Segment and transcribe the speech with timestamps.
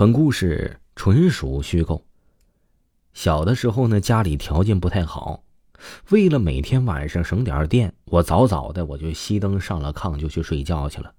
[0.00, 2.02] 本故事纯属虚构。
[3.12, 5.44] 小的时候呢，家里条件不太好，
[6.08, 11.12] 为了每天晚上省点电，我早早的我就熄灯上了炕就去睡觉去了。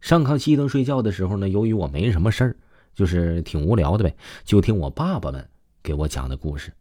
[0.00, 2.56] 上炕熄灯睡觉的时候呢，由于我没什么事儿，
[2.92, 5.48] 就是挺无聊的呗，就听我爸爸们
[5.80, 6.72] 给我讲的故事。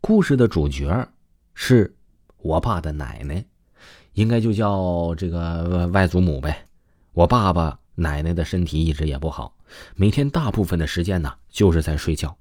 [0.00, 1.08] 故事的主角
[1.54, 1.92] 是
[2.36, 3.44] 我爸的奶奶，
[4.12, 6.68] 应该就叫这个外祖母呗。
[7.14, 9.52] 我爸爸奶奶的身体一直也不好。
[9.94, 12.36] 每天大部分的时间呢，就是在睡觉。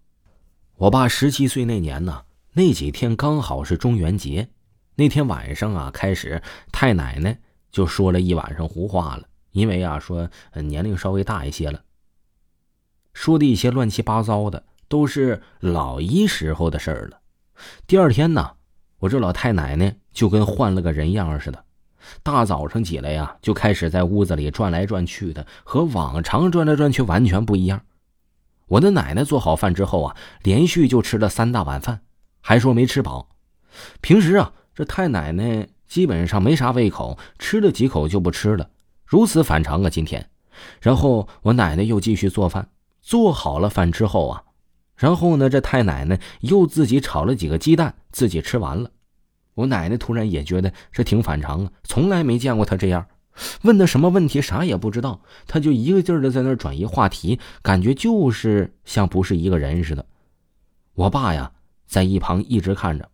[0.78, 4.50] 我爸十七岁那年呢，那几天刚好是中元节。
[4.96, 7.40] 那天晚上啊，开始太奶奶
[7.72, 11.84] 就说了一晚上胡话了，因为啊，说年龄稍微大一些了，
[13.14, 17.20] 说的一些乱七八糟的，都是老一时候的事儿了。
[17.86, 18.54] 第二天呢，
[19.00, 21.64] 我这老太奶奶就跟换了个人样似的。
[22.24, 27.82] 大早上起来呀，就开始在屋子里转来转去的，和往常转来转去完全不一样。
[28.68, 32.02] 我的奶奶做好饭之后啊，连续就吃了三大碗饭，
[32.42, 33.30] 还说没吃饱。
[34.02, 38.70] 平时啊，这太奶奶基本上没啥胃口，吃了几口就不吃了，
[39.06, 39.90] 如此反常啊。
[39.90, 40.30] 今天，
[40.82, 42.70] 然后我奶奶又继续做饭，
[43.02, 44.44] 做好了饭之后啊，
[44.96, 48.92] 然后呢，这太奶奶又自己炒了几个鸡蛋，自己吃完了。
[49.58, 53.08] 我奶奶突然也觉得这挺反常啊，从来没见过他这样。
[53.64, 60.06] 问的什么问题，啥也不知道，他就一个劲儿的在那转移话题，感觉就是像不是一个人似的。
[60.94, 61.52] 我爸呀，
[61.88, 63.10] 在一旁一直看着。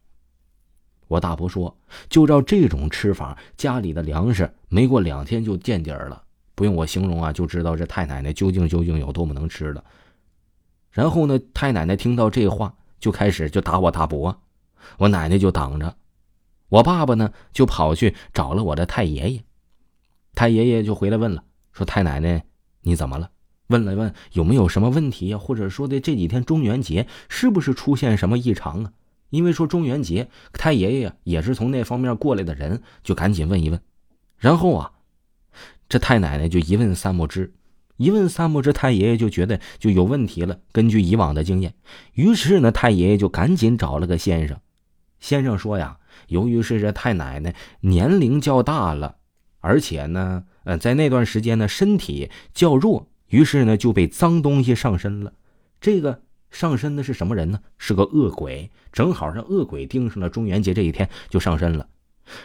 [1.08, 1.74] 我大伯说，
[2.10, 6.22] 就照这种吃法，家里的粮食没过两天就见底儿了。
[6.56, 9.82] 不用我形容啊，就知道这太奶奶究竟究竟有多么能吃了。
[10.92, 14.38] 然后呢，太奶奶听到这话，就开始就打我大伯，
[14.98, 15.96] 我奶奶就挡着。
[16.74, 19.44] 我爸爸呢，就跑去找了我的太爷爷，
[20.34, 22.46] 太爷爷就回来问了，说：“太奶奶，
[22.82, 23.30] 你怎么了？
[23.68, 25.38] 问了问有没有什么问题呀？
[25.38, 28.94] 或者说的这几天中元节是不是出现什么异常啊？
[29.30, 33.80] 因为说中元节，太爷爷也是从那方面过来的人，就赶紧问一问。
[34.38, 34.94] 然后啊，
[35.88, 37.54] 这太奶奶就一问三不知，
[37.98, 40.60] 一问三不知，太爷爷就觉得就有问题了。
[40.72, 41.76] 根据以往的经验，
[42.14, 44.60] 于是呢，太爷爷就赶紧找了个先生。
[45.20, 46.00] 先生说呀。
[46.28, 49.16] 由于是这太奶奶年龄较大了，
[49.60, 55.34] 而且呢，呃，在那段时间呢，身体较弱，于是呢就被脏东西上身了。
[55.80, 57.60] 这个上身的是什么人呢？
[57.78, 61.88] 是个恶鬼，正好让恶鬼盯上了中元节这一天就上身了。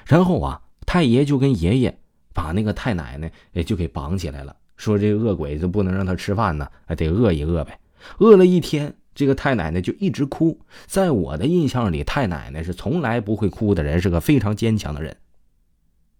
[0.07, 1.99] 然后啊，太爷就跟爷爷
[2.33, 7.79] 把那个太奶奶也就给绑起来了，说这个恶鬼就不能让他吃饭呢，得饿一饿呗。
[8.19, 8.95] 饿了一天。
[9.19, 15.17] 这个太奶奶就一直哭，在我的印象里，太奶奶是从来不会哭的人，是个非常坚强的人，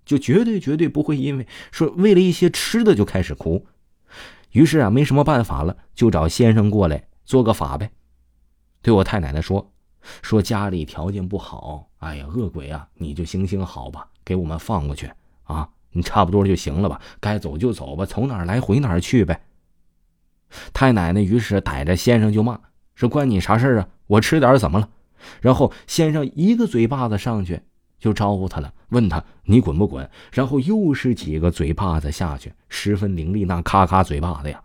[0.05, 3.65] 就绝对绝对不会因为说为了一些吃的就开始哭。
[4.51, 7.89] 于是啊，没什么办法了，就找先生过来做个法呗。
[8.83, 9.71] 对我太奶奶说
[10.21, 15.09] ：“说家里条件不好，哎呀，恶鬼啊，你就行行好吧，给我们放过去
[15.45, 19.41] 啊，你差不多就行了吧，该走就走吧，从哪儿来回哪儿去呗。”
[20.75, 22.59] 太奶奶于是逮着先生就骂。
[22.99, 23.89] 说关你啥事啊？
[24.09, 24.89] 我吃点怎么了？
[25.41, 27.61] 然后先生一个嘴巴子上去
[28.01, 30.11] 就招呼他了，问他你滚不滚？
[30.33, 34.61] 然后又是几个嘴巴子下去，十分凌厉，那咔咔嘴巴子呀！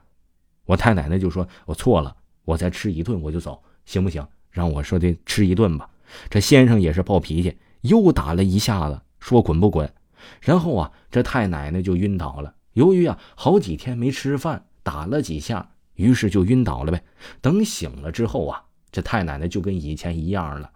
[0.66, 4.26] 我太奶奶就说：“我错了，我再吃一顿我就走，行不行？
[4.50, 5.88] 让我说的吃一顿吧。”
[6.28, 9.94] 这先生也是暴脾气，又打了一下子，说滚不滚？
[10.42, 12.56] 然后啊，这太奶奶就晕倒了。
[12.74, 15.70] 由于啊好几天没吃饭，打了几下。
[15.96, 17.04] 于是就晕倒了呗。
[17.42, 20.72] 等醒了之后啊，这太奶奶就跟以前一样了，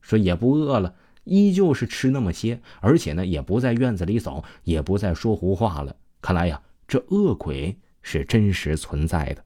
[0.00, 0.94] 说也不饿了，
[1.24, 5.96] 依旧是吃那么些，而且呢也不在院子里走，也不再说胡话了。
[6.20, 9.44] 看来呀，这恶鬼是真实存在的。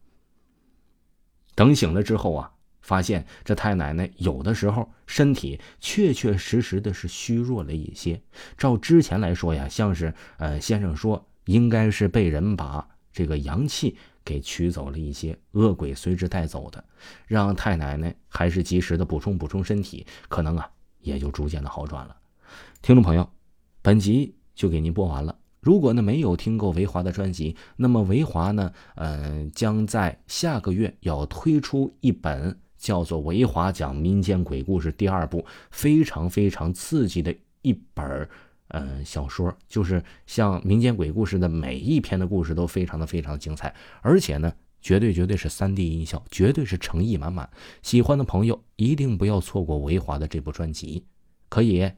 [1.55, 8.21] 等醒了之后啊，发现这太奶奶有的时候身体确确实实的是虚弱了一些。
[8.57, 13.97] 照之前来说呀，像是呃先生说，应该是被人把这个阳气。
[14.29, 16.85] 给取走了一些恶鬼随之带走的，
[17.27, 20.71] 让太奶奶还是及时的补充补充身体，可能啊
[21.01, 22.15] 也就逐渐的好转了。
[22.83, 23.27] 听众朋友，
[23.81, 38.29] 本集就给您播完了，如果呢没有听过维华的专辑，那么维华呢，嗯，将在下个月要推出一本叫做《维华讲民间鬼故事》第二部，非常非常刺激的一本
[38.69, 47.49] 嗯小说，就是像民间鬼故事的每一篇的故事都非常的非常精彩，而且呢，绝对绝对是三 D 音效，绝对是诚意满满。
[47.83, 51.05] 喜欢的朋友一定不要错过维华的这部专辑，
[51.49, 51.91] 可以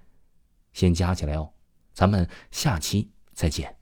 [0.73, 1.51] 先加起来哦。
[1.93, 3.11] 咱们下期。
[3.33, 3.80] 再见。